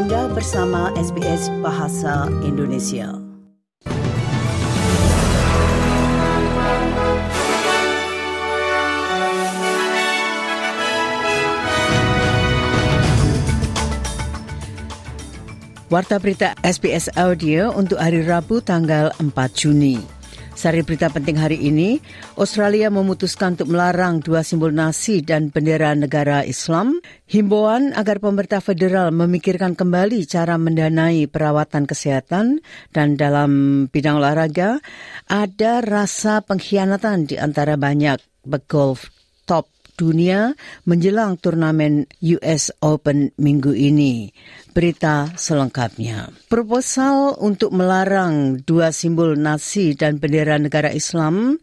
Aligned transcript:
Anda 0.00 0.32
bersama 0.32 0.88
SBS 0.96 1.52
Bahasa 1.60 2.24
Indonesia. 2.40 3.20
Warta 15.92 16.16
berita 16.16 16.56
SBS 16.64 17.12
Audio 17.12 17.68
untuk 17.76 18.00
hari 18.00 18.24
Rabu 18.24 18.64
tanggal 18.64 19.12
4 19.20 19.36
Juni. 19.52 20.19
Sari 20.60 20.84
berita 20.84 21.08
penting 21.08 21.40
hari 21.40 21.56
ini, 21.56 22.04
Australia 22.36 22.92
memutuskan 22.92 23.56
untuk 23.56 23.72
melarang 23.72 24.20
dua 24.20 24.44
simbol 24.44 24.68
nasi 24.68 25.24
dan 25.24 25.48
bendera 25.48 25.96
negara 25.96 26.44
Islam. 26.44 27.00
Himbauan 27.32 27.96
agar 27.96 28.20
pemerintah 28.20 28.60
federal 28.60 29.08
memikirkan 29.08 29.72
kembali 29.72 30.20
cara 30.28 30.60
mendanai 30.60 31.24
perawatan 31.32 31.88
kesehatan 31.88 32.60
dan 32.92 33.16
dalam 33.16 33.88
bidang 33.88 34.20
olahraga 34.20 34.84
ada 35.32 35.80
rasa 35.80 36.44
pengkhianatan 36.44 37.24
di 37.24 37.40
antara 37.40 37.80
banyak 37.80 38.20
begolf 38.44 39.08
top 39.08 39.19
dunia 40.00 40.56
menjelang 40.88 41.36
turnamen 41.36 42.08
US 42.40 42.72
Open 42.80 43.36
minggu 43.36 43.76
ini. 43.76 44.32
Berita 44.72 45.28
selengkapnya. 45.36 46.32
Proposal 46.48 47.36
untuk 47.36 47.76
melarang 47.76 48.64
dua 48.64 48.96
simbol 48.96 49.36
nasi 49.36 49.92
dan 49.92 50.16
bendera 50.16 50.56
negara 50.56 50.88
Islam 50.88 51.60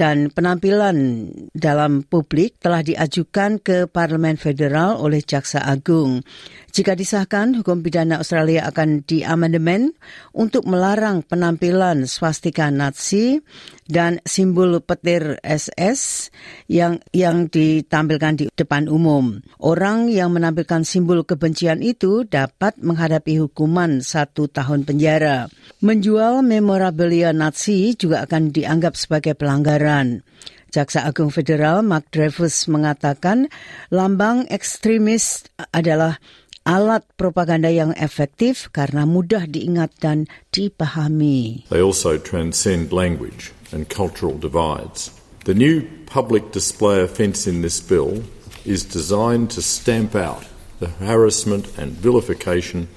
dan 0.00 0.32
penampilan 0.32 1.28
dalam 1.52 2.00
publik 2.08 2.56
telah 2.56 2.80
diajukan 2.80 3.60
ke 3.60 3.84
Parlemen 3.84 4.40
Federal 4.40 4.96
oleh 4.96 5.20
Jaksa 5.20 5.60
Agung. 5.60 6.24
Jika 6.72 6.96
disahkan, 6.96 7.52
hukum 7.60 7.84
pidana 7.84 8.16
Australia 8.16 8.64
akan 8.72 9.04
diamandemen 9.04 9.92
untuk 10.32 10.64
melarang 10.64 11.20
penampilan 11.20 12.08
swastika 12.08 12.72
Nazi 12.72 13.44
dan 13.90 14.22
simbol 14.22 14.78
petir 14.80 15.36
SS 15.42 16.30
yang 16.70 17.02
yang 17.10 17.50
ditampilkan 17.50 18.34
di 18.38 18.44
depan 18.54 18.86
umum. 18.86 19.42
Orang 19.58 20.08
yang 20.08 20.30
menampilkan 20.30 20.86
simbol 20.86 21.26
kebencian 21.26 21.82
itu 21.82 22.24
dapat 22.24 22.78
menghadapi 22.78 23.42
hukuman 23.42 24.00
satu 24.00 24.46
tahun 24.46 24.86
penjara. 24.86 25.50
Menjual 25.82 26.46
memorabilia 26.46 27.34
Nazi 27.34 27.98
juga 27.98 28.24
akan 28.24 28.54
dianggap 28.54 28.94
sebagai 28.94 29.34
pelanggaran. 29.34 30.22
Jaksa 30.70 31.02
Agung 31.02 31.34
Federal 31.34 31.82
Mark 31.82 32.14
Dreyfus 32.14 32.70
mengatakan 32.70 33.50
lambang 33.90 34.46
ekstremis 34.46 35.50
adalah 35.74 36.22
alat 36.62 37.02
propaganda 37.18 37.66
yang 37.72 37.90
efektif 37.98 38.70
karena 38.70 39.02
mudah 39.02 39.50
diingat 39.50 39.90
dan 39.98 40.30
dipahami. 40.54 41.66
They 41.72 41.82
also 41.82 42.14
transcend 42.22 42.94
language. 42.94 43.50
And 43.72 43.88
cultural 43.88 44.36
divides. 44.38 45.10
The 45.44 45.54
new 45.54 45.88
public 46.06 46.52
display 46.52 47.00
offence 47.00 47.46
in 47.46 47.62
this 47.62 47.80
bill 47.80 48.22
is 48.64 48.84
designed 48.84 49.50
to 49.56 49.62
stamp 49.62 50.14
out 50.14 50.44
the 50.78 50.88
harassment 51.00 51.66
and 51.78 51.92
vilification 51.92 52.88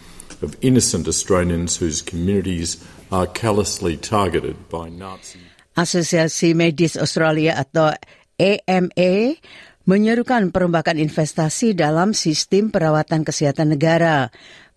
of 0.42 0.58
innocent 0.60 1.08
Australians 1.08 1.78
whose 1.78 2.04
communities 2.04 2.84
are 3.12 3.28
callously 3.28 3.96
targeted 3.96 4.68
by 4.68 4.90
Nazi. 4.90 5.40
Asosiasi 5.74 6.54
Medis 6.54 7.00
Australia 7.00 7.58
atau 7.58 7.96
AMA 8.38 9.40
menyerukan 9.84 10.52
perombakan 10.52 11.00
investasi 11.00 11.76
dalam 11.76 12.16
sistem 12.16 12.70
perawatan 12.70 13.26
kesehatan 13.26 13.76
negara. 13.76 14.30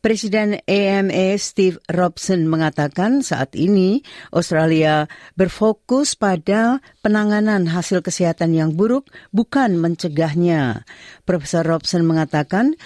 Presiden 0.06 0.62
AMA 0.70 1.34
Steve 1.34 1.82
Robson 1.90 2.46
mengatakan 2.46 3.26
saat 3.26 3.58
ini 3.58 4.06
Australia 4.30 5.10
berfokus 5.34 6.14
pada 6.14 6.78
penanganan 7.02 7.66
hasil 7.66 8.06
kesehatan 8.06 8.54
yang 8.54 8.78
buruk 8.78 9.10
bukan 9.34 9.74
mencegahnya. 9.74 10.86
Profesor 11.26 11.66
Robson 11.66 12.06
mengatakan 12.06 12.78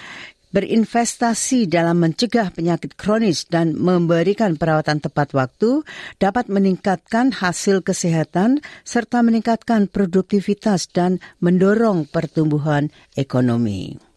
berinvestasi 0.49 1.69
dalam 1.69 2.01
mencegah 2.01 2.49
penyakit 2.49 2.97
kronis 2.97 3.45
dan 3.45 3.77
memberikan 3.77 4.57
perawatan 4.57 4.97
tepat 4.97 5.37
waktu 5.37 5.85
dapat 6.17 6.49
meningkatkan 6.49 7.37
hasil 7.37 7.85
kesehatan 7.85 8.65
serta 8.81 9.21
meningkatkan 9.21 9.85
produktivitas 9.93 10.89
dan 10.89 11.21
mendorong 11.37 12.09
pertumbuhan 12.09 12.89
ekonomi. 13.13 14.10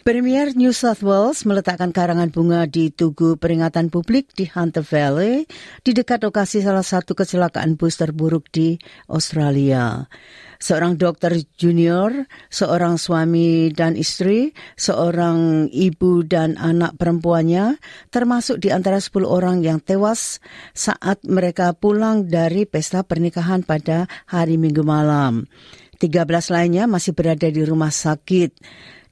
Premier 0.00 0.56
New 0.56 0.72
South 0.72 1.04
Wales 1.04 1.44
meletakkan 1.44 1.92
karangan 1.92 2.32
bunga 2.32 2.64
di 2.64 2.88
Tugu 2.88 3.36
Peringatan 3.36 3.92
Publik 3.92 4.32
di 4.32 4.48
Hunter 4.48 4.80
Valley 4.80 5.44
di 5.84 5.92
dekat 5.92 6.24
lokasi 6.24 6.64
salah 6.64 6.80
satu 6.80 7.12
kecelakaan 7.12 7.76
bus 7.76 8.00
terburuk 8.00 8.48
di 8.48 8.80
Australia. 9.12 10.08
Seorang 10.56 10.96
dokter 10.96 11.36
junior, 11.60 12.24
seorang 12.48 12.96
suami 12.96 13.68
dan 13.76 13.92
istri, 13.92 14.56
seorang 14.80 15.68
ibu 15.68 16.24
dan 16.24 16.56
anak 16.56 16.96
perempuannya, 16.96 17.76
termasuk 18.08 18.56
di 18.56 18.72
antara 18.72 19.04
10 19.04 19.28
orang 19.28 19.60
yang 19.60 19.84
tewas 19.84 20.40
saat 20.72 21.20
mereka 21.28 21.76
pulang 21.76 22.24
dari 22.24 22.64
pesta 22.64 23.04
pernikahan 23.04 23.68
pada 23.68 24.08
hari 24.24 24.56
Minggu 24.56 24.80
malam. 24.80 25.44
13 26.00 26.24
lainnya 26.48 26.88
masih 26.88 27.12
berada 27.12 27.52
di 27.52 27.60
rumah 27.60 27.92
sakit 27.92 28.56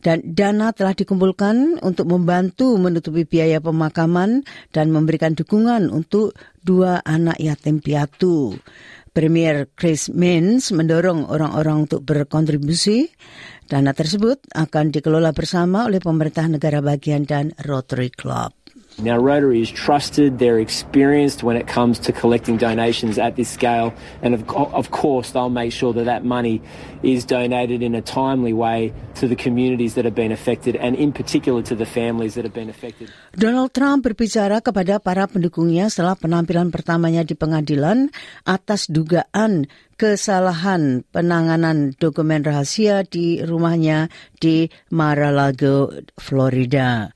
dan 0.03 0.23
dana 0.23 0.71
telah 0.71 0.95
dikumpulkan 0.95 1.83
untuk 1.83 2.07
membantu 2.11 2.79
menutupi 2.79 3.27
biaya 3.27 3.59
pemakaman 3.59 4.47
dan 4.71 4.95
memberikan 4.95 5.35
dukungan 5.35 5.91
untuk 5.91 6.35
dua 6.63 7.03
anak 7.03 7.39
yatim 7.39 7.83
piatu. 7.83 8.55
Premier 9.15 9.67
Chris 9.75 10.07
Minns 10.13 10.71
mendorong 10.71 11.27
orang-orang 11.27 11.91
untuk 11.91 12.07
berkontribusi. 12.07 13.11
Dana 13.69 13.91
tersebut 13.93 14.47
akan 14.55 14.95
dikelola 14.95 15.35
bersama 15.35 15.91
oleh 15.91 15.99
pemerintah 15.99 16.47
negara 16.47 16.79
bagian 16.79 17.27
dan 17.27 17.53
Rotary 17.67 18.15
Club. 18.15 18.58
Now, 18.99 19.15
Rotary 19.15 19.63
is 19.63 19.71
trusted, 19.71 20.43
they're 20.43 20.59
experienced 20.59 21.47
when 21.47 21.55
it 21.55 21.71
comes 21.71 22.03
to 22.03 22.11
collecting 22.11 22.59
donations 22.59 23.15
at 23.15 23.39
this 23.39 23.47
scale, 23.47 23.95
and 24.27 24.35
of, 24.35 24.43
of 24.51 24.91
course, 24.91 25.31
they'll 25.31 25.55
make 25.55 25.71
sure 25.71 25.95
that 25.95 26.11
that 26.11 26.27
money 26.27 26.59
is 27.07 27.23
donated 27.23 27.79
in 27.79 27.95
a 27.95 28.03
timely 28.03 28.51
way 28.51 28.91
to 29.15 29.31
the 29.31 29.39
communities 29.39 29.95
that 29.95 30.03
have 30.03 30.19
been 30.19 30.35
affected, 30.35 30.75
and 30.75 30.99
in 30.99 31.15
particular 31.15 31.63
to 31.63 31.79
the 31.79 31.87
families 31.87 32.35
that 32.35 32.43
have 32.43 32.51
been 32.51 32.67
affected. 32.67 33.07
Donald 33.39 33.71
Trump 33.71 34.03
berbicara 34.03 34.59
kepada 34.59 34.99
para 34.99 35.31
pendukungnya 35.31 35.87
setelah 35.95 36.19
penampilan 36.19 36.75
pertamanya 36.75 37.23
di 37.23 37.39
pengadilan 37.39 38.11
atas 38.51 38.91
dugaan 38.91 39.71
kesalahan 39.95 41.07
penanganan 41.15 41.95
dokumen 42.03 42.43
rahasia 42.43 43.07
di 43.07 43.47
rumahnya 43.47 44.11
di 44.43 44.67
Mar-a-Lago, 44.91 45.95
Florida. 46.19 47.15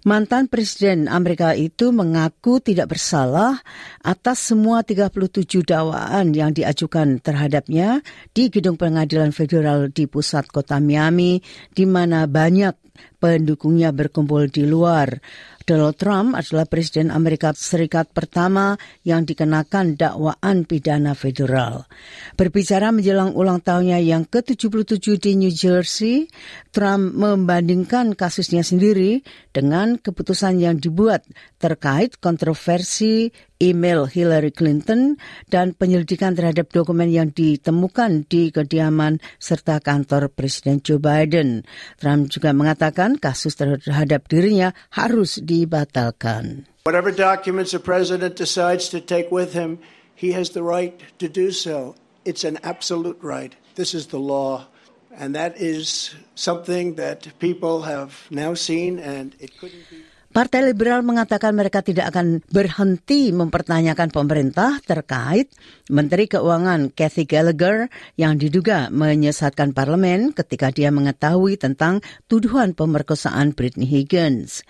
Mantan 0.00 0.48
Presiden 0.48 1.12
Amerika 1.12 1.52
itu 1.52 1.92
mengaku 1.92 2.56
tidak 2.56 2.96
bersalah 2.96 3.60
atas 4.00 4.40
semua 4.48 4.80
37 4.80 5.44
dakwaan 5.60 6.32
yang 6.32 6.56
diajukan 6.56 7.20
terhadapnya 7.20 8.00
di 8.32 8.48
Gedung 8.48 8.80
Pengadilan 8.80 9.36
Federal 9.36 9.92
di 9.92 10.08
pusat 10.08 10.48
kota 10.48 10.80
Miami, 10.80 11.44
di 11.76 11.84
mana 11.84 12.24
banyak 12.24 12.72
pendukungnya 13.20 13.92
berkumpul 13.92 14.48
di 14.48 14.64
luar. 14.64 15.20
Donald 15.68 16.00
Trump 16.00 16.34
adalah 16.34 16.66
Presiden 16.66 17.14
Amerika 17.14 17.54
Serikat 17.54 18.10
pertama 18.10 18.74
yang 19.06 19.22
dikenakan 19.22 19.94
dakwaan 19.94 20.66
pidana 20.66 21.14
federal. 21.14 21.86
Berbicara 22.34 22.90
menjelang 22.90 23.36
ulang 23.38 23.62
tahunnya 23.62 24.02
yang 24.02 24.26
ke-77 24.26 25.06
di 25.20 25.32
New 25.38 25.52
Jersey, 25.54 26.26
Trump 26.74 27.14
membandingkan 27.14 28.18
kasusnya 28.18 28.66
sendiri 28.66 29.22
dengan 29.54 30.00
keputusan 30.00 30.58
yang 30.58 30.80
dibuat 30.80 31.22
terkait 31.62 32.18
kontroversi 32.18 33.30
email 33.60 34.08
Hillary 34.08 34.50
Clinton 34.50 35.20
dan 35.52 35.76
penyelidikan 35.76 36.34
terhadap 36.34 36.72
dokumen 36.72 37.12
yang 37.12 37.30
ditemukan 37.30 38.26
di 38.26 38.48
kediaman 38.50 39.20
serta 39.36 39.78
kantor 39.78 40.32
Presiden 40.32 40.80
Joe 40.80 40.98
Biden. 40.98 41.68
Trump 42.00 42.32
juga 42.32 42.56
mengatakan 42.56 43.20
kasus 43.20 43.54
terhadap 43.54 44.26
dirinya 44.26 44.72
harus 44.90 45.38
dibatalkan. 45.38 46.66
Whatever 46.88 47.12
documents 47.12 47.76
the 47.76 47.78
president 47.78 48.40
decides 48.40 48.88
to 48.88 48.98
take 48.98 49.28
with 49.28 49.52
him, 49.52 49.78
he 50.16 50.32
has 50.32 50.56
the 50.56 50.64
right 50.64 50.96
to 51.20 51.28
do 51.28 51.52
so. 51.52 51.94
It's 52.24 52.42
an 52.42 52.56
absolute 52.64 53.20
right. 53.20 53.52
This 53.76 53.92
is 53.92 54.08
the 54.08 54.20
law. 54.20 54.66
And 55.12 55.36
that 55.36 55.60
is 55.60 56.14
something 56.38 56.94
that 56.96 57.28
people 57.42 57.82
have 57.82 58.24
now 58.30 58.54
seen, 58.54 58.96
and 58.96 59.36
it 59.42 59.58
couldn't 59.58 59.84
be. 59.90 60.09
Partai 60.30 60.62
Liberal 60.62 61.02
mengatakan 61.02 61.50
mereka 61.58 61.82
tidak 61.82 62.14
akan 62.14 62.38
berhenti 62.54 63.34
mempertanyakan 63.34 64.14
pemerintah 64.14 64.78
terkait 64.78 65.50
Menteri 65.90 66.30
Keuangan 66.30 66.94
Kathy 66.94 67.26
Gallagher 67.26 67.90
yang 68.14 68.38
diduga 68.38 68.94
menyesatkan 68.94 69.74
parlemen 69.74 70.30
ketika 70.30 70.70
dia 70.70 70.94
mengetahui 70.94 71.58
tentang 71.58 71.98
tuduhan 72.30 72.78
pemerkosaan 72.78 73.58
Britney 73.58 73.90
Higgins. 73.90 74.62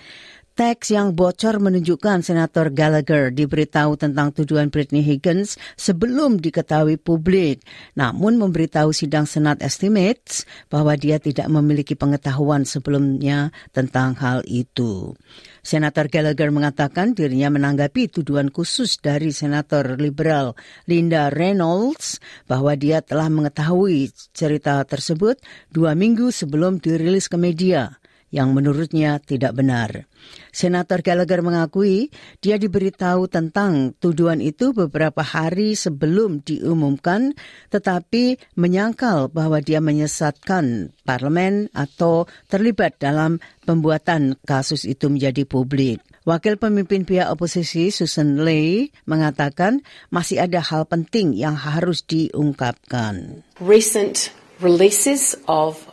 Teks 0.60 0.92
yang 0.92 1.16
bocor 1.16 1.56
menunjukkan 1.56 2.20
Senator 2.20 2.68
Gallagher 2.68 3.32
diberitahu 3.32 3.96
tentang 3.96 4.28
tuduhan 4.28 4.68
Britney 4.68 5.00
Higgins 5.00 5.56
sebelum 5.72 6.36
diketahui 6.36 7.00
publik, 7.00 7.64
namun 7.96 8.36
memberitahu 8.36 8.92
sidang 8.92 9.24
Senat 9.24 9.64
Estimates 9.64 10.44
bahwa 10.68 11.00
dia 11.00 11.16
tidak 11.16 11.48
memiliki 11.48 11.96
pengetahuan 11.96 12.68
sebelumnya 12.68 13.56
tentang 13.72 14.12
hal 14.20 14.44
itu. 14.44 15.16
Senator 15.64 16.12
Gallagher 16.12 16.52
mengatakan 16.52 17.16
dirinya 17.16 17.48
menanggapi 17.56 18.12
tuduhan 18.12 18.52
khusus 18.52 19.00
dari 19.00 19.32
Senator 19.32 19.96
Liberal 19.96 20.60
Linda 20.84 21.32
Reynolds 21.32 22.20
bahwa 22.44 22.76
dia 22.76 23.00
telah 23.00 23.32
mengetahui 23.32 24.12
cerita 24.36 24.84
tersebut 24.84 25.40
dua 25.72 25.96
minggu 25.96 26.28
sebelum 26.28 26.84
dirilis 26.84 27.32
ke 27.32 27.40
media 27.40 27.96
yang 28.30 28.54
menurutnya 28.54 29.18
tidak 29.18 29.58
benar. 29.58 30.06
Senator 30.54 31.02
Gallagher 31.02 31.42
mengakui 31.42 32.10
dia 32.38 32.58
diberitahu 32.58 33.26
tentang 33.26 33.94
tuduhan 33.98 34.38
itu 34.38 34.70
beberapa 34.70 35.22
hari 35.22 35.74
sebelum 35.74 36.42
diumumkan, 36.42 37.34
tetapi 37.70 38.38
menyangkal 38.54 39.30
bahwa 39.30 39.58
dia 39.58 39.82
menyesatkan 39.82 40.94
parlemen 41.02 41.70
atau 41.74 42.30
terlibat 42.46 42.98
dalam 43.02 43.42
pembuatan 43.66 44.38
kasus 44.46 44.86
itu 44.86 45.10
menjadi 45.10 45.42
publik. 45.46 45.98
Wakil 46.22 46.60
pemimpin 46.60 47.02
pihak 47.02 47.32
oposisi 47.32 47.90
Susan 47.90 48.44
Lee 48.46 48.94
mengatakan 49.08 49.82
masih 50.14 50.44
ada 50.44 50.62
hal 50.62 50.86
penting 50.86 51.34
yang 51.34 51.56
harus 51.58 52.04
diungkapkan. 52.06 53.42
Recent 53.58 54.30
releases 54.60 55.34
of 55.48 55.89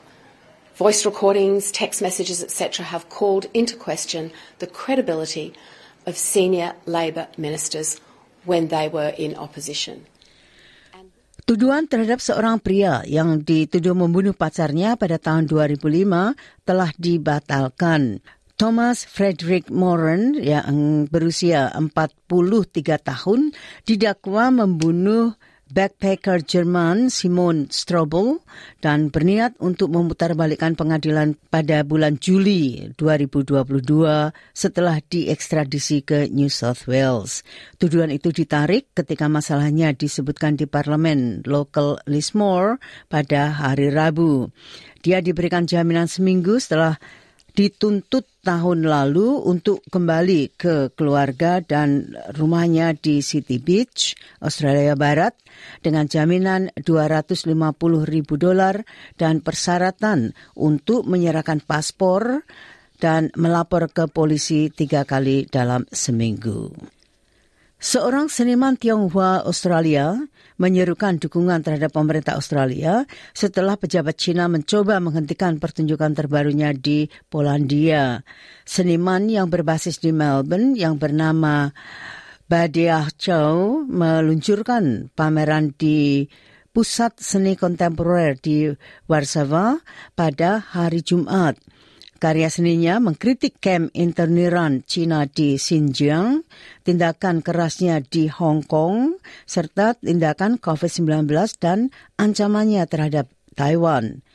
Voice 0.77 1.09
recordings, 1.09 1.73
text 1.73 2.05
messages, 2.05 2.45
etc., 2.45 2.85
have 2.85 3.09
called 3.09 3.49
into 3.57 3.73
question 3.73 4.29
the 4.61 4.69
credibility 4.69 5.57
of 6.05 6.13
senior 6.13 6.77
Labor 6.85 7.25
ministers 7.33 7.97
when 8.45 8.69
they 8.69 8.85
were 8.85 9.09
in 9.17 9.33
opposition. 9.33 10.05
Tuduhan 11.49 11.89
terhadap 11.89 12.21
seorang 12.21 12.61
pria 12.61 13.01
yang 13.09 13.41
dituduh 13.41 13.97
membunuh 13.97 14.37
pacarnya 14.37 14.93
pada 14.93 15.17
tahun 15.17 15.49
2005 15.49 15.81
telah 16.61 16.93
dibatalkan. 16.93 18.21
Thomas 18.53 19.01
Frederick 19.01 19.73
Moran 19.73 20.37
yang 20.37 21.09
berusia 21.09 21.73
43 21.73 22.21
tahun 23.01 23.49
didakwa 23.81 24.61
membunuh 24.61 25.33
backpacker 25.71 26.43
Jerman 26.43 27.11
Simon 27.11 27.67
Strobel 27.67 28.39
dan 28.79 29.11
berniat 29.11 29.55
untuk 29.59 29.91
memutarbalikkan 29.91 30.75
pengadilan 30.79 31.35
pada 31.51 31.83
bulan 31.83 32.19
Juli 32.19 32.91
2022 32.95 33.83
setelah 34.55 34.97
diekstradisi 35.03 36.03
ke 36.03 36.31
New 36.31 36.49
South 36.51 36.87
Wales. 36.87 37.43
Tuduhan 37.81 38.13
itu 38.13 38.31
ditarik 38.31 38.91
ketika 38.95 39.27
masalahnya 39.27 39.91
disebutkan 39.91 40.55
di 40.55 40.69
parlemen 40.69 41.43
lokal 41.43 41.99
Lismore 42.07 42.79
pada 43.11 43.51
hari 43.51 43.91
Rabu. 43.91 44.49
Dia 45.03 45.19
diberikan 45.23 45.67
jaminan 45.67 46.07
seminggu 46.07 46.59
setelah 46.59 46.99
dituntut 47.57 48.29
tahun 48.47 48.87
lalu 48.87 49.43
untuk 49.43 49.83
kembali 49.91 50.55
ke 50.55 50.95
keluarga 50.95 51.59
dan 51.59 52.15
rumahnya 52.31 52.95
di 52.95 53.19
City 53.19 53.59
Beach, 53.59 54.15
Australia 54.39 54.95
Barat, 54.95 55.35
dengan 55.83 56.07
jaminan 56.07 56.71
250 56.79 57.43
ribu 58.07 58.39
dolar 58.39 58.87
dan 59.19 59.43
persyaratan 59.43 60.31
untuk 60.55 61.03
menyerahkan 61.03 61.59
paspor 61.59 62.47
dan 63.03 63.35
melapor 63.35 63.91
ke 63.91 64.07
polisi 64.07 64.71
tiga 64.71 65.03
kali 65.03 65.43
dalam 65.51 65.83
seminggu. 65.91 66.96
Seorang 67.77 68.25
seniman 68.25 68.73
Tionghoa 68.73 69.45
Australia 69.45 70.17
menyerukan 70.57 71.21
dukungan 71.21 71.61
terhadap 71.61 71.93
pemerintah 71.93 72.33
Australia 72.33 73.05
setelah 73.37 73.77
pejabat 73.77 74.17
Cina 74.17 74.49
mencoba 74.49 74.97
menghentikan 74.97 75.61
pertunjukan 75.61 76.17
terbarunya 76.17 76.73
di 76.73 77.05
Polandia. 77.29 78.25
Seniman 78.65 79.29
yang 79.29 79.53
berbasis 79.53 80.01
di 80.01 80.09
Melbourne 80.09 80.73
yang 80.73 80.97
bernama 80.97 81.69
Badiah 82.49 83.13
Chow 83.13 83.85
meluncurkan 83.85 85.13
pameran 85.13 85.77
di 85.77 86.25
Pusat 86.73 87.21
Seni 87.21 87.53
Kontemporer 87.53 88.41
di 88.41 88.73
Warsawa 89.05 89.77
pada 90.17 90.65
hari 90.65 91.05
Jumat. 91.05 91.61
Karya 92.17 92.49
seninya 92.49 92.97
mengkritik 92.97 93.61
kem 93.61 93.93
interniran 93.93 94.81
Cina 94.89 95.29
di 95.29 95.61
Xinjiang, 95.61 96.41
tindakan 96.81 97.45
kerasnya 97.45 98.01
di 98.01 98.25
Hong 98.25 98.65
Kong, 98.65 99.21
serta 99.45 99.93
tindakan 100.01 100.57
COVID-19 100.57 101.29
dan 101.61 101.93
ancamannya 102.17 102.81
terhadap 102.89 103.29
Taiwan. 103.53 104.25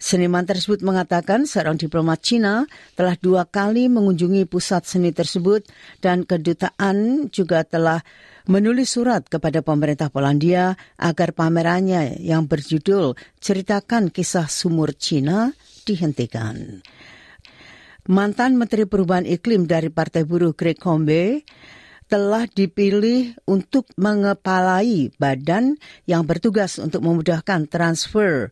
Seniman 0.00 0.48
tersebut 0.48 0.80
mengatakan 0.80 1.44
seorang 1.44 1.76
diplomat 1.76 2.24
Cina 2.24 2.64
telah 2.96 3.16
dua 3.20 3.44
kali 3.44 3.88
mengunjungi 3.92 4.48
pusat 4.48 4.88
seni 4.88 5.12
tersebut 5.12 5.64
dan 6.00 6.24
kedutaan 6.24 7.28
juga 7.28 7.64
telah 7.68 8.00
menulis 8.48 8.96
surat 8.96 9.24
kepada 9.28 9.60
pemerintah 9.60 10.08
Polandia 10.08 10.76
agar 10.96 11.36
pamerannya 11.36 12.16
yang 12.20 12.48
berjudul 12.48 13.12
Ceritakan 13.44 14.08
Kisah 14.08 14.48
Sumur 14.48 14.96
Cina 14.96 15.52
dihentikan 15.84 16.80
mantan 18.08 18.56
Menteri 18.56 18.88
Perubahan 18.88 19.28
Iklim 19.28 19.68
dari 19.68 19.92
Partai 19.92 20.24
Buruh 20.24 20.56
Greg 20.56 20.78
Combe 20.78 21.44
telah 22.10 22.48
dipilih 22.50 23.38
untuk 23.46 23.86
mengepalai 23.94 25.14
badan 25.14 25.78
yang 26.10 26.26
bertugas 26.26 26.82
untuk 26.82 27.06
memudahkan 27.06 27.70
transfer 27.70 28.50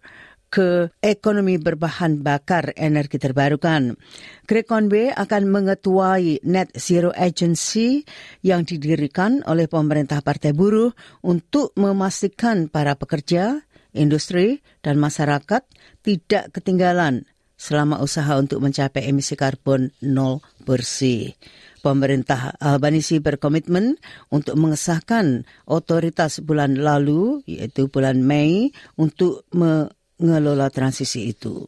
ke 0.49 0.89
ekonomi 1.05 1.61
berbahan 1.61 2.25
bakar 2.25 2.73
energi 2.79 3.21
terbarukan. 3.21 4.01
Greg 4.49 4.65
Conway 4.65 5.13
akan 5.13 5.43
mengetuai 5.53 6.41
Net 6.49 6.73
Zero 6.73 7.13
Agency 7.13 8.09
yang 8.41 8.65
didirikan 8.65 9.45
oleh 9.45 9.69
pemerintah 9.69 10.25
Partai 10.25 10.57
Buruh 10.57 10.97
untuk 11.21 11.77
memastikan 11.77 12.73
para 12.73 12.97
pekerja, 12.97 13.61
industri, 13.93 14.65
dan 14.81 14.97
masyarakat 14.97 15.69
tidak 16.01 16.45
ketinggalan 16.57 17.29
selama 17.59 17.99
usaha 17.99 18.39
untuk 18.39 18.63
mencapai 18.63 19.11
emisi 19.11 19.35
karbon 19.35 19.91
nol 20.07 20.41
bersih. 20.63 21.35
Pemerintah 21.83 22.55
Albanisi 22.59 23.19
berkomitmen 23.19 23.99
untuk 24.31 24.55
mengesahkan 24.59 25.47
otoritas 25.67 26.43
bulan 26.43 26.79
lalu, 26.79 27.43
yaitu 27.47 27.91
bulan 27.91 28.23
Mei, 28.23 28.71
untuk 28.99 29.47
mengelola 29.55 30.71
transisi 30.71 31.31
itu. 31.31 31.67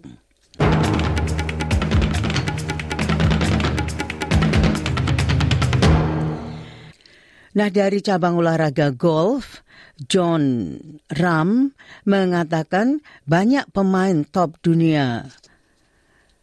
Nah, 7.51 7.67
dari 7.67 7.99
cabang 7.99 8.39
olahraga 8.39 8.95
golf, 8.95 9.67
John 10.07 10.75
Ram 11.11 11.75
mengatakan 12.07 13.03
banyak 13.27 13.69
pemain 13.75 14.23
top 14.23 14.63
dunia 14.63 15.27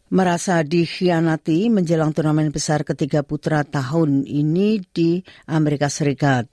merasa 0.07 0.63
dikhianati 0.63 1.67
menjelang 1.67 2.15
turnamen 2.15 2.51
besar 2.51 2.87
ketiga 2.87 3.23
putra 3.23 3.67
tahun 3.67 4.23
ini 4.23 4.79
di 4.87 5.19
Amerika 5.51 5.91
Serikat. 5.91 6.47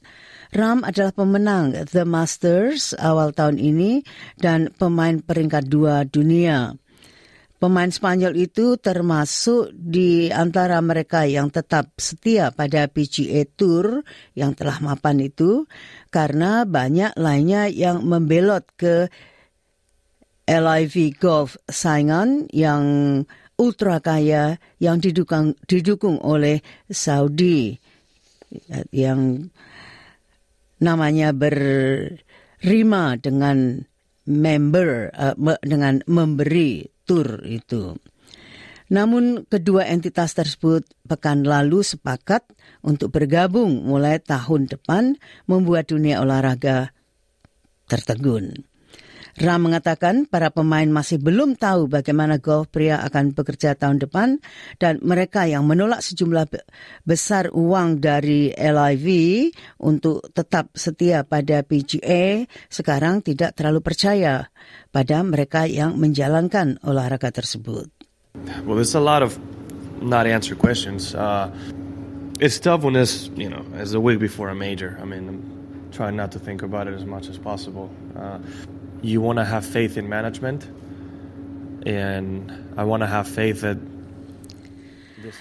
Ram 0.55 0.87
adalah 0.87 1.11
pemenang 1.11 1.75
The 1.91 2.07
Masters 2.07 2.95
awal 2.95 3.35
tahun 3.35 3.59
ini 3.59 4.07
dan 4.39 4.71
pemain 4.75 5.19
peringkat 5.19 5.67
dua 5.67 6.07
dunia. 6.07 6.79
Pemain 7.59 7.89
Spanyol 7.89 8.37
itu 8.37 8.77
termasuk 8.77 9.73
di 9.73 10.29
antara 10.29 10.85
mereka 10.85 11.25
yang 11.25 11.49
tetap 11.49 11.97
setia 11.97 12.53
pada 12.53 12.91
PGA 12.93 13.49
Tour 13.57 14.05
yang 14.37 14.53
telah 14.53 14.85
mapan 14.85 15.25
itu 15.25 15.65
karena 16.13 16.69
banyak 16.69 17.17
lainnya 17.17 17.71
yang 17.73 18.05
membelot 18.05 18.69
ke 18.77 19.09
LIV 20.45 21.17
Golf 21.17 21.57
saingan 21.65 22.53
yang 22.53 22.85
ultra 23.59 24.03
kaya 24.03 24.59
yang 24.83 24.99
didukung, 24.99 25.55
didukung 25.67 26.19
oleh 26.23 26.63
Saudi 26.91 27.75
yang 28.95 29.51
namanya 30.79 31.35
berrima 31.35 33.19
dengan 33.19 33.83
member 34.25 35.13
uh, 35.13 35.37
dengan 35.63 36.01
memberi 36.09 36.87
tur 37.05 37.45
itu. 37.45 37.97
Namun 38.93 39.49
kedua 39.49 39.89
entitas 39.89 40.37
tersebut 40.37 40.85
pekan 41.09 41.43
lalu 41.43 41.81
sepakat 41.81 42.45
untuk 42.85 43.17
bergabung 43.17 43.89
mulai 43.89 44.21
tahun 44.21 44.69
depan 44.69 45.17
membuat 45.49 45.89
dunia 45.89 46.21
olahraga 46.21 46.93
tertegun. 47.89 48.65
Ram 49.35 49.67
mengatakan 49.67 50.31
para 50.31 50.55
pemain 50.55 50.87
masih 50.87 51.19
belum 51.19 51.59
tahu 51.59 51.91
bagaimana 51.91 52.39
golf 52.39 52.71
pria 52.71 53.03
akan 53.03 53.35
bekerja 53.35 53.75
tahun 53.75 53.99
depan 53.99 54.39
dan 54.79 55.03
mereka 55.03 55.43
yang 55.51 55.67
menolak 55.67 56.07
sejumlah 56.07 56.55
besar 57.03 57.51
uang 57.51 57.99
dari 57.99 58.55
LIV 58.55 59.07
untuk 59.83 60.23
tetap 60.31 60.71
setia 60.79 61.27
pada 61.27 61.67
PGA 61.67 62.47
sekarang 62.71 63.27
tidak 63.27 63.59
terlalu 63.59 63.83
percaya 63.83 64.55
pada 64.95 65.19
mereka 65.27 65.67
yang 65.67 65.99
menjalankan 65.99 66.79
olahraga 66.87 67.35
tersebut. 67.35 67.91
Well, 68.63 68.79
there's 68.79 68.95
a 68.95 69.03
lot 69.03 69.27
of 69.27 69.35
not 69.99 70.31
answered 70.31 70.63
questions. 70.63 71.11
Uh, 71.11 71.51
it's 72.39 72.63
tough 72.63 72.87
when 72.87 72.95
it's, 72.95 73.31
you 73.35 73.51
know, 73.51 73.67
as 73.75 73.95
a 73.95 74.01
week 74.01 74.23
before 74.23 74.47
a 74.47 74.55
major. 74.55 74.99
I 75.03 75.05
mean, 75.05 75.27
I'm 75.27 75.91
trying 75.91 76.15
not 76.15 76.31
to 76.33 76.39
think 76.39 76.63
about 76.63 76.87
it 76.87 76.95
as 76.95 77.05
much 77.05 77.27
as 77.27 77.39
possible. 77.39 77.91
Uh, 78.15 78.39
you 79.05 79.21
want 79.21 79.37
to 79.37 79.45
have 79.45 79.69
faith 79.69 80.01
in 80.01 80.09
management, 80.09 80.65
and 81.85 82.49
I 82.81 82.89
want 82.89 83.05
to 83.05 83.07
have 83.07 83.29
faith 83.29 83.61
that 83.61 83.77
this. 85.21 85.37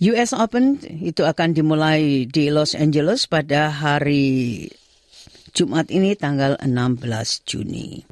US 0.00 0.36
Open 0.36 0.80
itu 0.84 1.24
akan 1.24 1.56
dimulai 1.56 2.28
di 2.28 2.52
Los 2.52 2.76
Angeles 2.76 3.24
pada 3.24 3.72
hari 3.72 4.68
Jumat 5.56 5.88
ini 5.88 6.12
tanggal 6.12 6.60
16 6.60 7.48
Juni. 7.48 8.04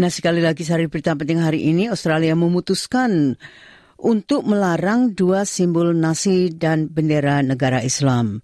Nah 0.00 0.08
sekali 0.08 0.40
lagi 0.40 0.64
sehari 0.64 0.88
berita 0.88 1.12
penting 1.12 1.44
hari 1.44 1.68
ini 1.68 1.92
Australia 1.92 2.32
memutuskan 2.32 3.36
untuk 4.00 4.48
melarang 4.48 5.12
dua 5.12 5.44
simbol 5.44 5.92
nasi 5.92 6.48
dan 6.48 6.88
bendera 6.88 7.44
negara 7.44 7.84
Islam. 7.84 8.40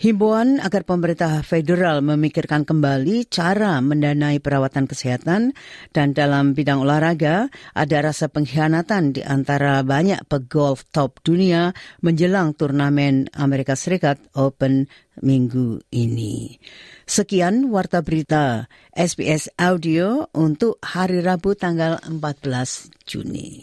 Himbauan 0.00 0.56
agar 0.56 0.88
pemerintah 0.88 1.44
federal 1.44 2.00
memikirkan 2.00 2.64
kembali 2.64 3.28
cara 3.28 3.76
mendanai 3.84 4.40
perawatan 4.40 4.88
kesehatan 4.88 5.52
dan 5.92 6.16
dalam 6.16 6.56
bidang 6.56 6.80
olahraga 6.80 7.52
ada 7.76 7.98
rasa 8.00 8.32
pengkhianatan 8.32 9.16
di 9.16 9.24
antara 9.24 9.84
banyak 9.84 10.24
pegolf 10.32 10.88
top 10.96 11.20
dunia 11.20 11.76
menjelang 12.00 12.56
turnamen 12.56 13.28
Amerika 13.36 13.76
Serikat 13.76 14.16
Open 14.32 14.88
minggu 15.20 15.80
ini. 15.92 16.56
Sekian 17.06 17.70
warta 17.70 18.02
berita 18.02 18.66
SBS 18.90 19.46
Audio 19.54 20.26
untuk 20.34 20.82
hari 20.82 21.22
Rabu 21.22 21.54
tanggal 21.54 22.02
14 22.02 22.90
Juni. 23.06 23.62